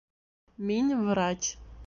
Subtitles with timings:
[0.71, 1.53] Мин врач